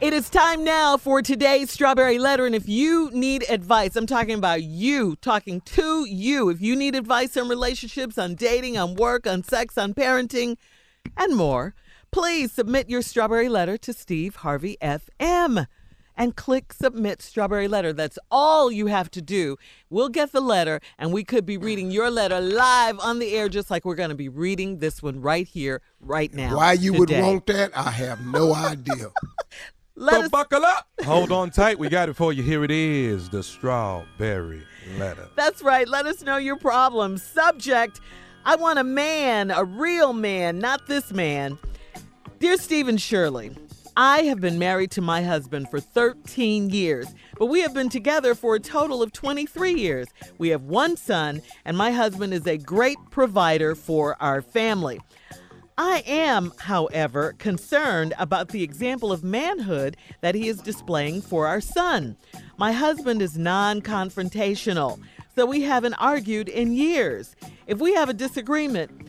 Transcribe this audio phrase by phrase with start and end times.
[0.00, 2.46] It is time now for today's Strawberry Letter.
[2.46, 6.50] And if you need advice, I'm talking about you, talking to you.
[6.50, 10.56] If you need advice on relationships, on dating, on work, on sex, on parenting,
[11.16, 11.74] and more,
[12.10, 15.66] please submit your Strawberry Letter to Steve Harvey FM
[16.16, 17.92] and click submit strawberry letter.
[17.92, 19.56] That's all you have to do.
[19.90, 23.48] We'll get the letter and we could be reading your letter live on the air,
[23.48, 26.56] just like we're going to be reading this one right here, right now.
[26.56, 27.20] Why you today.
[27.20, 29.12] would want that, I have no idea.
[29.96, 30.88] Let so us, buckle up.
[31.04, 31.78] Hold on tight.
[31.78, 32.42] We got it for you.
[32.42, 34.64] Here it is the strawberry
[34.98, 35.28] letter.
[35.36, 35.88] that's right.
[35.88, 37.16] Let us know your problem.
[37.16, 38.00] Subject
[38.46, 41.58] I want a man, a real man, not this man.
[42.40, 43.56] Dear Steve and Shirley,
[43.96, 47.06] I have been married to my husband for 13 years,
[47.38, 50.08] but we have been together for a total of 23 years.
[50.36, 55.00] We have one son, and my husband is a great provider for our family.
[55.76, 61.60] I am, however, concerned about the example of manhood that he is displaying for our
[61.60, 62.16] son.
[62.56, 65.00] My husband is non confrontational,
[65.34, 67.34] so we haven't argued in years.
[67.66, 69.08] If we have a disagreement,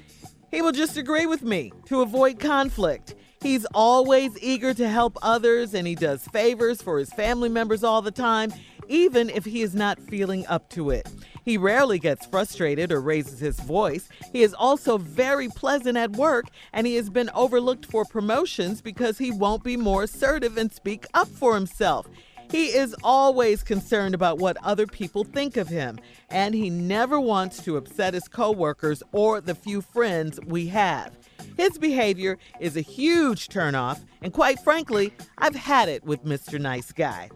[0.50, 3.14] he will just agree with me to avoid conflict.
[3.42, 8.02] He's always eager to help others and he does favors for his family members all
[8.02, 8.52] the time,
[8.88, 11.08] even if he is not feeling up to it.
[11.46, 14.10] He rarely gets frustrated or raises his voice.
[14.34, 19.20] He is also very pleasant at work and he has been overlooked for promotions because
[19.20, 22.08] he won't be more assertive and speak up for himself.
[22.52, 25.98] He is always concerned about what other people think of him,
[26.30, 31.18] and he never wants to upset his coworkers or the few friends we have.
[31.58, 36.60] His behavior is a huge turnoff, and quite frankly, I've had it with Mr.
[36.60, 37.30] Nice Guy.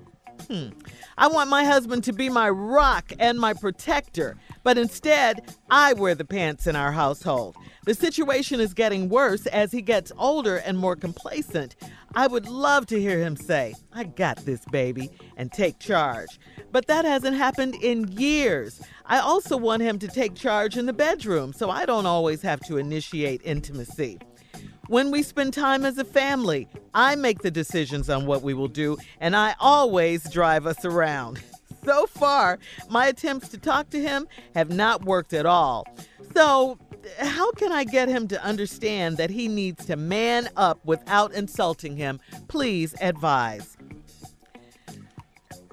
[0.49, 0.69] Hmm.
[1.15, 6.15] I want my husband to be my rock and my protector, but instead, I wear
[6.15, 7.55] the pants in our household.
[7.85, 11.75] The situation is getting worse as he gets older and more complacent.
[12.15, 16.39] I would love to hear him say, I got this, baby, and take charge.
[16.71, 18.81] But that hasn't happened in years.
[19.05, 22.59] I also want him to take charge in the bedroom so I don't always have
[22.61, 24.17] to initiate intimacy.
[24.89, 28.67] When we spend time as a family, I make the decisions on what we will
[28.67, 31.39] do, and I always drive us around.
[31.85, 35.87] So far, my attempts to talk to him have not worked at all.
[36.33, 36.77] So,
[37.17, 41.95] how can I get him to understand that he needs to man up without insulting
[41.95, 42.19] him?
[42.49, 43.77] Please advise.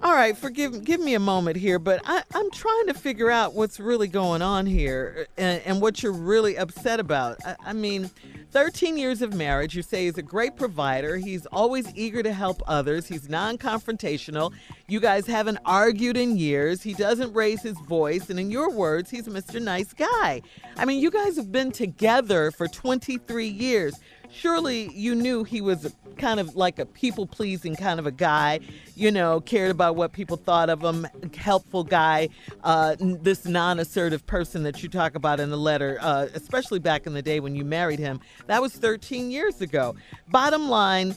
[0.00, 3.54] All right, forgive give me a moment here, but I, I'm trying to figure out
[3.54, 7.38] what's really going on here and, and what you're really upset about.
[7.44, 8.10] I, I mean,
[8.56, 11.18] 13 years of marriage, you say he's a great provider.
[11.18, 13.06] He's always eager to help others.
[13.06, 14.50] He's non confrontational.
[14.88, 16.82] You guys haven't argued in years.
[16.82, 18.30] He doesn't raise his voice.
[18.30, 19.60] And in your words, he's a Mr.
[19.60, 20.40] Nice Guy.
[20.78, 24.00] I mean, you guys have been together for 23 years.
[24.30, 28.60] Surely you knew he was kind of like a people pleasing kind of a guy,
[28.94, 31.06] you know, cared about what people thought of him,
[31.36, 32.28] helpful guy,
[32.64, 37.06] uh, this non assertive person that you talk about in the letter, uh, especially back
[37.06, 38.20] in the day when you married him.
[38.46, 39.96] That was 13 years ago.
[40.28, 41.16] Bottom line,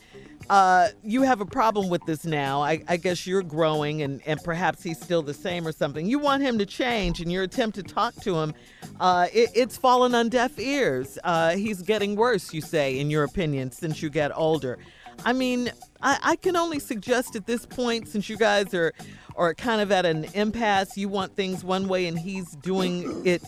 [0.50, 2.62] uh, you have a problem with this now.
[2.62, 6.08] I, I guess you're growing and, and perhaps he's still the same or something.
[6.08, 8.54] You want him to change, and your attempt to talk to him,
[9.00, 11.20] uh, it, it's fallen on deaf ears.
[11.24, 14.80] Uh, he's getting worse, you say, in your opinion, since you get older.
[15.26, 15.70] I mean,
[16.02, 18.94] I, I can only suggest at this point, since you guys are,
[19.36, 23.42] are kind of at an impasse, you want things one way and he's doing it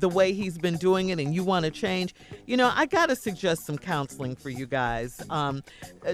[0.00, 2.14] the way he's been doing it and you want to change,
[2.46, 5.62] you know, I got to suggest some counseling for you guys um,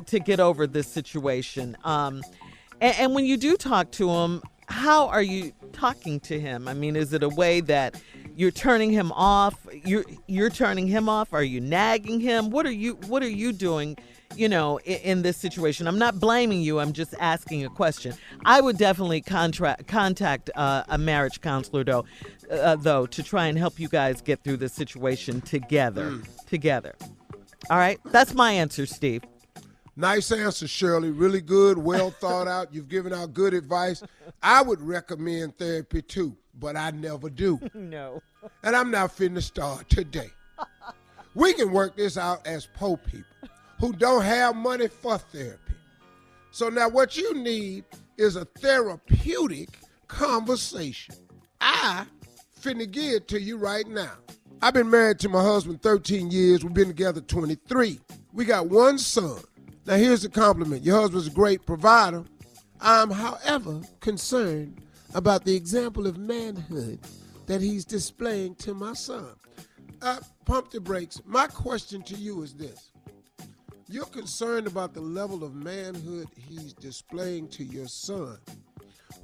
[0.07, 1.77] to get over this situation.
[1.85, 2.23] Um,
[2.81, 6.69] and, and when you do talk to him, how are you talking to him?
[6.69, 8.01] I mean, is it a way that
[8.37, 9.55] you're turning him off?
[9.85, 11.33] You're you're turning him off?
[11.33, 12.51] Are you nagging him?
[12.51, 13.97] What are you What are you doing?
[14.37, 16.81] You know, in, in this situation, I'm not blaming you.
[16.81, 18.15] I'm just asking a question.
[18.45, 22.05] I would definitely contract contact uh, a marriage counselor, though,
[22.51, 26.21] uh, though, to try and help you guys get through this situation together.
[26.47, 26.95] Together.
[27.71, 29.23] All right, that's my answer, Steve.
[29.97, 31.11] Nice answer, Shirley.
[31.11, 32.73] Really good, well thought out.
[32.73, 34.03] You've given out good advice.
[34.43, 37.61] I would recommend therapy too, but I never do.
[37.75, 38.23] No.
[38.63, 40.31] And I'm not finna start today.
[41.35, 43.49] We can work this out as poor people
[43.81, 45.75] who don't have money for therapy.
[46.53, 47.85] So now what you need
[48.17, 49.71] is a therapeutic
[50.07, 51.15] conversation.
[51.61, 52.07] I
[52.59, 54.13] finna give to you right now.
[54.61, 56.65] I've been married to my husband 13 years.
[56.65, 58.01] We've been together 23.
[58.33, 59.41] We got one son.
[59.87, 60.85] Now here's the compliment.
[60.85, 62.25] Your husband's a great provider.
[62.81, 64.83] I'm, however, concerned
[65.15, 66.99] about the example of manhood
[67.47, 69.31] that he's displaying to my son.
[70.03, 71.21] Uh, pump the brakes.
[71.25, 72.91] My question to you is this.
[73.89, 78.39] You're concerned about the level of manhood he's displaying to your son.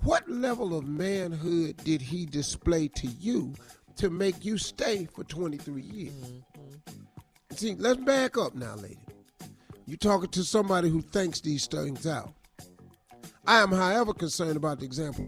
[0.05, 3.55] What level of manhood did he display to you
[3.97, 6.13] to make you stay for 23 years?
[6.13, 7.55] Mm-hmm.
[7.57, 8.99] See, let's back up now, lady.
[9.87, 12.35] You're talking to somebody who thinks these things out.
[13.47, 15.27] I am, however, concerned about the example.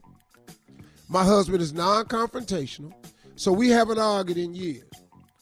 [1.08, 2.92] My husband is non confrontational,
[3.34, 4.90] so we haven't argued in years.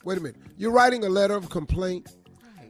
[0.04, 0.40] Wait a minute.
[0.56, 2.14] You're writing a letter of complaint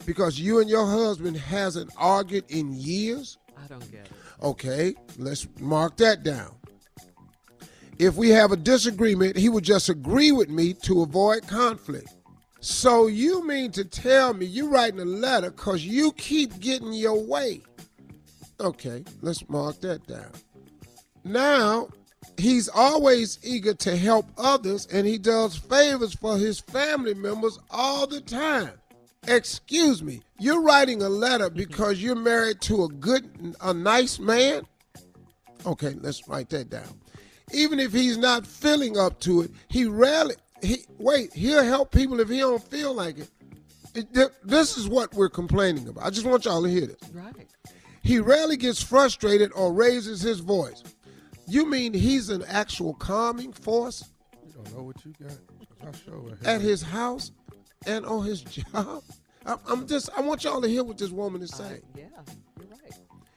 [0.07, 3.37] because you and your husband hasn't argued in years?
[3.63, 4.13] I don't get it.
[4.43, 6.55] Okay, let's mark that down.
[7.99, 12.13] If we have a disagreement, he would just agree with me to avoid conflict.
[12.61, 17.23] So you mean to tell me you're writing a letter because you keep getting your
[17.23, 17.63] way?
[18.61, 20.33] Okay, let's mark that down.
[21.25, 21.89] Now,
[22.39, 28.07] he's always eager to help others and he does favors for his family members all
[28.07, 28.73] the time.
[29.27, 31.57] Excuse me, you're writing a letter mm-hmm.
[31.57, 34.63] because you're married to a good, a nice man?
[35.67, 37.01] Okay, let's write that down.
[37.53, 42.21] Even if he's not feeling up to it, he rarely, he, wait, he'll help people
[42.21, 43.31] if he don't feel like it.
[43.95, 44.33] it.
[44.43, 46.05] This is what we're complaining about.
[46.05, 46.99] I just want y'all to hear this.
[47.13, 47.49] Right.
[48.03, 50.83] He rarely gets frustrated or raises his voice.
[51.47, 54.05] You mean he's an actual calming force
[54.47, 55.31] You don't know what you got.
[55.31, 57.33] 'Cause I sure at his house
[57.87, 58.43] and on his
[58.73, 59.03] job?
[59.47, 61.83] I- I'm just, I want y'all to hear what this woman is uh, saying.
[61.97, 62.05] Yeah,
[62.59, 62.93] you're right.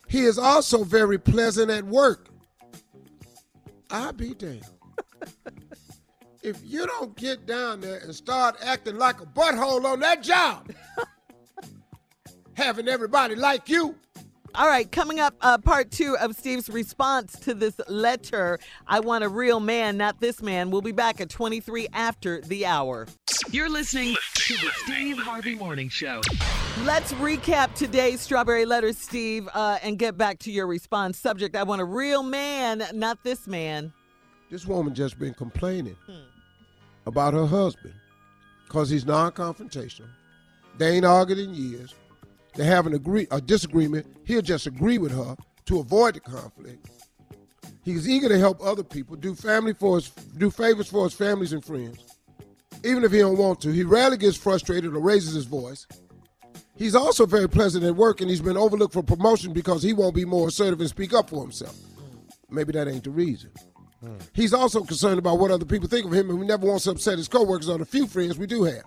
[0.07, 2.29] He is also very pleasant at work.
[3.89, 4.63] I be damned.
[6.43, 10.71] if you don't get down there and start acting like a butthole on that job,
[12.53, 13.95] having everybody like you,
[14.55, 18.57] All right, coming up, uh, part two of Steve's response to this letter.
[18.87, 20.71] I want a real man, not this man.
[20.71, 23.07] We'll be back at 23 after the hour.
[23.51, 26.21] You're listening to the Steve Harvey Morning Show.
[26.83, 31.19] Let's recap today's Strawberry Letter, Steve, uh, and get back to your response.
[31.19, 33.93] Subject I want a real man, not this man.
[34.49, 35.97] this woman just been complaining
[37.05, 37.93] about her husband
[38.65, 40.09] because he's non-confrontational.
[40.77, 41.93] They ain't argued in years.
[42.57, 44.07] They have an agree a disagreement.
[44.25, 45.37] He'll just agree with her
[45.67, 46.89] to avoid the conflict.
[47.83, 51.53] He's eager to help other people, do family for his, do favors for his families
[51.53, 52.03] and friends.
[52.83, 55.87] Even if he don't want to, he rarely gets frustrated or raises his voice.
[56.75, 60.15] He's also very pleasant at work, and he's been overlooked for promotion because he won't
[60.15, 61.75] be more assertive and speak up for himself.
[62.49, 63.51] Maybe that ain't the reason.
[63.99, 64.17] Hmm.
[64.33, 66.91] He's also concerned about what other people think of him, and he never wants to
[66.91, 68.83] upset his coworkers or the few friends we do have.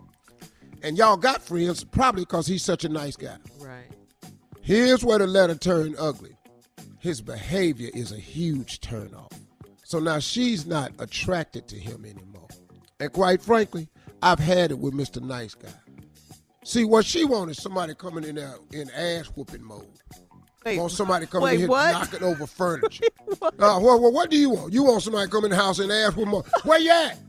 [0.82, 3.36] And y'all got friends probably because he's such a nice guy.
[3.58, 3.86] Right.
[4.62, 6.36] Here's where the letter turned ugly.
[6.98, 9.32] His behavior is a huge turnoff.
[9.84, 12.48] So now she's not attracted to him anymore.
[13.00, 13.88] And quite frankly,
[14.22, 15.20] I've had it with Mr.
[15.22, 15.70] Nice Guy.
[16.62, 19.86] See, what she wants is somebody coming in there in ass whooping mode.
[20.64, 21.92] Wait, Want somebody coming wait, in here what?
[21.92, 23.04] knocking over furniture.
[23.40, 24.72] uh, what, what, what do you want?
[24.74, 26.44] You want somebody coming in the house and ask whooping mode.
[26.64, 27.18] Where you at?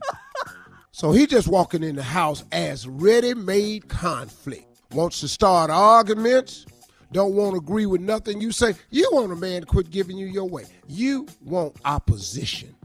[0.92, 4.66] so he just walking in the house as ready-made conflict.
[4.92, 6.66] Wants to start arguments.
[7.14, 8.74] Don't want to agree with nothing you say.
[8.90, 10.66] You want a man to quit giving you your way.
[10.88, 12.76] You want opposition.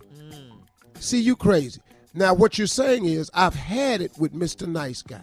[0.99, 1.81] See, you crazy.
[2.15, 4.67] Now, what you're saying is, I've had it with Mr.
[4.67, 5.23] Nice Guy.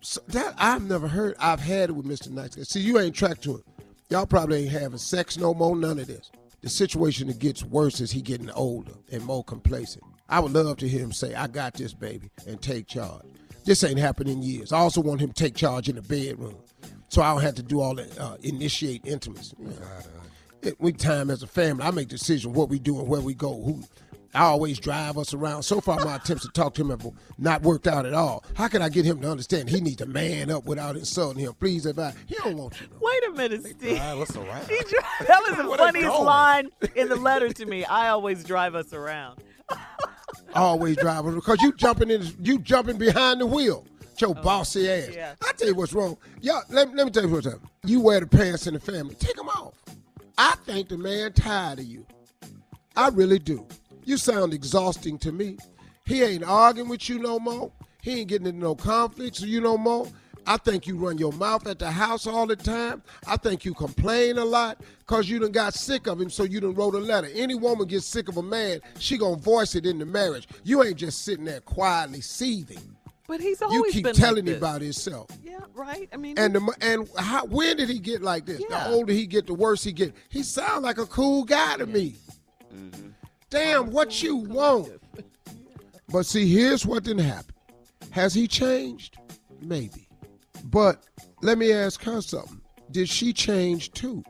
[0.00, 1.36] So that I've never heard.
[1.38, 2.30] I've had it with Mr.
[2.30, 2.62] Nice Guy.
[2.64, 3.64] See, you ain't tracked to it.
[4.10, 5.76] Y'all probably ain't having sex no more.
[5.76, 6.30] None of this.
[6.60, 10.04] The situation that gets worse as he getting older and more complacent.
[10.28, 13.22] I would love to hear him say, "I got this, baby," and take charge.
[13.64, 14.72] This ain't happened in years.
[14.72, 16.56] I also want him to take charge in the bedroom,
[17.08, 19.56] so I don't have to do all that uh, initiate intimacy.
[20.62, 21.84] It, we time as a family.
[21.84, 23.52] I make decisions what we do and where we go.
[23.62, 23.82] Who
[24.34, 25.62] I always drive us around.
[25.64, 28.44] So far, my attempts to talk to him have not worked out at all.
[28.54, 31.52] How can I get him to understand he needs to man up without insulting him?
[31.54, 32.86] Please, if I he don't want you.
[32.86, 32.94] To.
[33.00, 33.96] Wait a minute, Steve.
[33.96, 34.68] Drive us around.
[34.68, 37.84] He dri- that was the funniest line in the letter to me.
[37.84, 39.42] I always drive us around.
[40.54, 43.84] always driving because you jumping in, you jumping behind the wheel.
[44.18, 45.10] Your oh, bossy ass.
[45.12, 45.34] yeah.
[45.42, 46.16] I tell you what's wrong.
[46.42, 47.60] Y'all, let, let me tell you what's up.
[47.84, 49.16] You wear the pants in the family.
[49.16, 49.74] Take them off.
[50.38, 52.06] I think the man tired of you.
[52.94, 53.66] I really do.
[54.04, 55.56] You sound exhausting to me.
[56.04, 57.72] He ain't arguing with you no more.
[58.00, 60.06] He ain't getting into no conflicts with you no more.
[60.46, 63.02] I think you run your mouth at the house all the time.
[63.26, 66.60] I think you complain a lot because you done got sick of him, so you
[66.60, 67.28] done wrote a letter.
[67.32, 70.48] Any woman gets sick of a man, she gonna voice it in the marriage.
[70.64, 72.96] You ain't just sitting there quietly seething.
[73.28, 74.58] But he's always You keep been telling like me this.
[74.58, 75.28] about himself.
[75.44, 76.08] Yeah, right.
[76.12, 78.60] I mean, And the and how, when did he get like this?
[78.68, 78.88] Yeah.
[78.88, 80.12] The older he get, the worse he get.
[80.28, 82.16] He sound like a cool guy to me.
[82.74, 83.08] Mm-hmm.
[83.48, 84.90] Damn, what you want?
[86.08, 87.54] But see, here's what didn't happen.
[88.10, 89.18] Has he changed?
[89.60, 90.01] Maybe.
[90.64, 91.04] But
[91.42, 92.60] let me ask her something.
[92.92, 94.22] did she change too?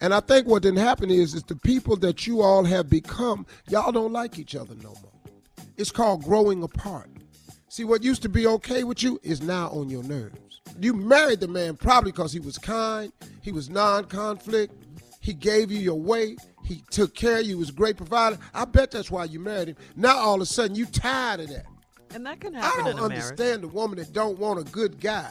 [0.00, 3.46] And I think what didn't happen is, is the people that you all have become,
[3.68, 5.12] y'all don't like each other no more.
[5.76, 7.10] It's called growing apart.
[7.68, 10.60] See, what used to be okay with you is now on your nerves.
[10.80, 13.12] You married the man probably because he was kind,
[13.42, 14.72] he was non-conflict,
[15.20, 18.38] he gave you your way, he took care of you, was a great provider.
[18.54, 19.76] I bet that's why you married him.
[19.96, 21.66] Now all of a sudden you tired of that.
[22.14, 22.70] And that can happen.
[22.80, 23.22] I don't in a marriage.
[23.24, 25.30] understand the woman that don't want a good guy.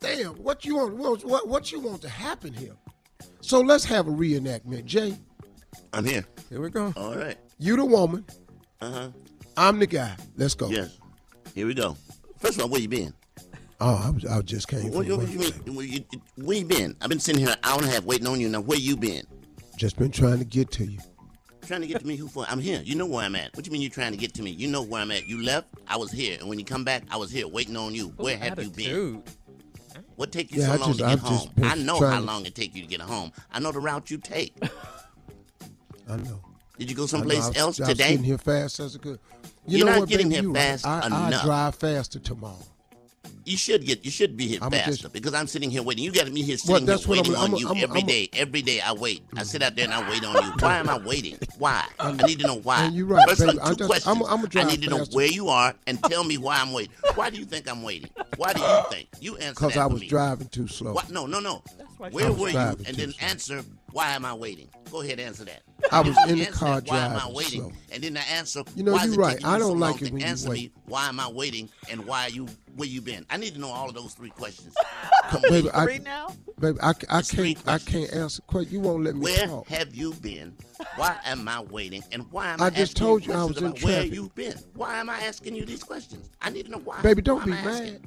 [0.00, 0.94] Damn, what you want?
[0.96, 2.74] What, what, what you want to happen here?
[3.40, 4.84] So let's have a reenactment.
[4.84, 5.16] Jay,
[5.92, 6.24] I'm here.
[6.48, 6.92] Here we go.
[6.96, 7.36] All right.
[7.58, 8.24] you the woman,
[8.80, 9.08] Uh huh.
[9.56, 10.14] I'm the guy.
[10.36, 10.68] Let's go.
[10.68, 10.98] Yes.
[11.54, 11.96] Here we go.
[12.38, 13.12] First of all, where you been?
[13.80, 15.54] Oh, I, was, I just came Where, from where, work.
[15.66, 16.04] where, you,
[16.36, 16.96] where you been?
[17.00, 18.48] I've been sitting here an hour and a half waiting on you.
[18.48, 19.24] Now, where you been?
[19.76, 20.98] Just been trying to get to you.
[21.68, 22.16] Trying to get to me?
[22.16, 22.46] Who for?
[22.48, 22.80] I'm here.
[22.82, 23.54] You know where I'm at.
[23.54, 24.50] What do you mean you're trying to get to me?
[24.52, 25.28] You know where I'm at.
[25.28, 25.68] You left.
[25.86, 28.08] I was here, and when you come back, I was here waiting on you.
[28.16, 28.86] Where have you been?
[28.86, 29.22] Attitude.
[30.16, 31.50] What take you Yeah, so I long just- to get I've home?
[31.62, 33.32] I know trying how to- long it take you to get home.
[33.52, 34.56] I know the route you take.
[36.08, 36.40] I know.
[36.78, 37.06] Did you go I know.
[37.08, 38.08] someplace I was, else I was today?
[38.12, 39.18] getting here fast as a good.
[39.66, 40.60] You You're know not what, getting baby, here you right.
[40.80, 41.34] fast I, enough.
[41.42, 42.56] I drive faster tomorrow.
[43.48, 44.04] You should get.
[44.04, 46.04] You should be here I'ma faster just- because I'm sitting here waiting.
[46.04, 47.76] You got me here Well, sitting that's here what I'm- waiting on I'm- you I'm-
[47.82, 48.28] every I'm- day.
[48.34, 49.22] Every day I wait.
[49.36, 50.52] I sit out there and I wait on you.
[50.60, 51.38] Why am I waiting?
[51.58, 51.84] Why?
[51.98, 52.84] I need to know why.
[52.84, 53.56] And you're right, First baby.
[53.58, 54.06] one, I two just- questions.
[54.18, 55.16] I'm- I'ma I need to know faster.
[55.16, 56.92] where you are and tell me why I'm waiting.
[57.14, 58.10] Why do you think I'm waiting?
[58.36, 59.08] Why do you think?
[59.20, 60.08] You answer Because that I for was me.
[60.08, 60.92] driving too slow.
[60.92, 61.62] Why, no, no, no.
[61.96, 62.58] why Where I was were you?
[62.58, 63.26] And then slow.
[63.28, 64.68] answer why am I waiting?
[64.92, 65.62] Go ahead, answer that.
[65.90, 67.60] I was in the car that, why am I driving waiting?
[67.62, 67.72] slow.
[67.92, 68.62] And then the answer.
[68.76, 69.44] You know, why you're is it right.
[69.46, 70.74] I don't like it when you answer wait.
[70.76, 70.82] me.
[70.86, 71.68] Why am I waiting?
[71.90, 72.46] And why are you
[72.78, 73.26] where you been?
[73.28, 74.74] I need to know all of those three questions.
[75.28, 75.76] Come Baby, with.
[75.76, 76.28] I, now?
[76.58, 77.84] baby, I, I can't, I questions.
[77.84, 78.42] can't answer.
[78.42, 78.72] Question.
[78.72, 79.66] You won't let me Where talk.
[79.68, 80.54] have you been?
[80.96, 82.02] Why am I waiting?
[82.12, 83.82] And why am I I, just asking told you you I questions was in about
[83.84, 84.14] where traffic.
[84.14, 84.54] you've been?
[84.74, 86.30] Why am I asking you these questions?
[86.40, 87.02] I need to know why.
[87.02, 87.92] Baby, don't Why be am I asking?
[87.92, 88.00] mad.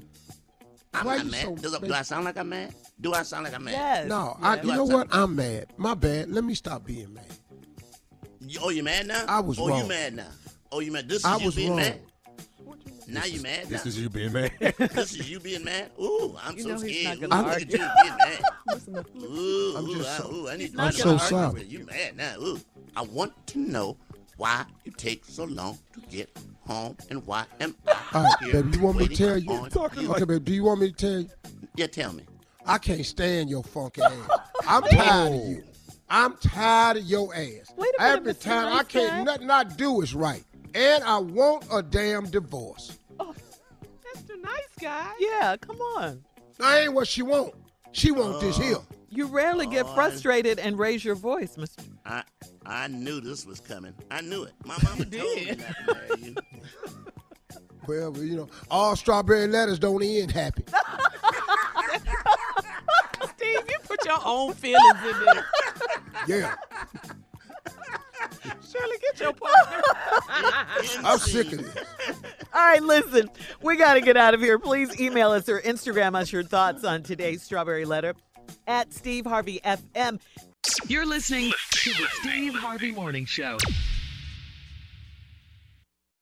[0.93, 1.41] I'm Why not mad.
[1.43, 1.93] so- Does, do?
[1.93, 2.73] I sound like I'm mad?
[2.99, 3.71] Do I sound like I'm mad?
[3.73, 4.07] Yes.
[4.09, 4.65] No, I, yes.
[4.65, 5.07] you know what?
[5.11, 5.67] I'm mad.
[5.77, 6.29] My bad.
[6.31, 7.25] Let me stop being mad.
[8.41, 9.23] You- Oh, you mad now?
[9.27, 10.27] I was oh, you mad now?
[10.71, 11.07] Oh, you mad?
[11.07, 11.79] This is I you was being wrong.
[11.79, 11.99] mad?
[13.07, 13.89] Now you mad This now?
[13.89, 14.51] is you being mad.
[14.59, 15.91] this is you being mad?
[15.99, 17.29] Ooh, I'm You so know he's not scared.
[17.29, 18.41] gonna Ooh, look at you being mad.
[19.23, 21.59] Ooh, I'm ooh, just I, so- ooh, I need to not know gonna the argue
[21.59, 21.63] sorry.
[21.63, 22.35] You mad now?
[22.39, 22.59] Ooh,
[22.95, 23.97] I want to know
[24.37, 26.29] why you take so long to get
[26.65, 29.51] home and why am I All right, here baby, you want me to tell you?
[29.51, 31.29] on Okay, baby, do you want me to tell you?
[31.75, 32.23] Yeah, tell me.
[32.65, 34.29] I can't stand your funky ass.
[34.67, 35.63] I'm tired of you.
[36.09, 37.73] I'm tired of your ass.
[37.77, 38.41] Wait a minute, Every Mr.
[38.41, 39.23] time I can't, Guy.
[39.23, 40.43] nothing I do is right.
[40.73, 42.97] And I want a damn divorce.
[43.19, 43.33] Oh,
[44.03, 44.41] that's Mr.
[44.41, 45.11] Nice Guy.
[45.19, 46.23] Yeah, come on.
[46.57, 47.53] That ain't what she want.
[47.91, 48.77] She want this here.
[48.77, 48.85] Oh.
[49.09, 51.85] You rarely get oh, frustrated and raise your voice, Mr.
[52.05, 52.23] I
[52.65, 53.93] I knew this was coming.
[54.09, 54.53] I knew it.
[54.63, 56.35] My mama told me not to marry you.
[57.87, 60.63] Well, you know, all strawberry letters don't end happy.
[63.35, 65.45] Steve, you put your own feelings in there.
[66.27, 66.70] Yeah, Shirley, get
[69.21, 69.83] your partner.
[71.03, 71.85] I'm sick of it.
[72.53, 73.29] All right, listen,
[73.61, 74.59] we got to get out of here.
[74.59, 78.15] Please email us or Instagram us your thoughts on today's Strawberry Letter
[78.67, 80.19] at Steve Harvey FM.
[80.87, 83.57] You're listening to the Steve Harvey Morning Show.